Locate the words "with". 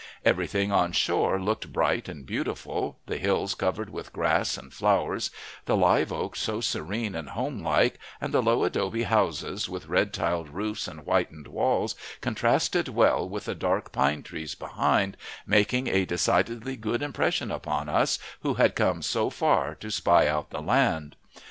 3.91-4.11, 9.69-9.85, 13.29-13.45